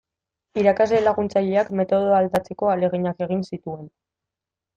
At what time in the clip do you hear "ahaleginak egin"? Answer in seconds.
2.73-3.45